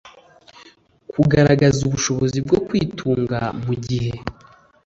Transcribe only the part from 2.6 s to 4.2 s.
kwitunga mu gihe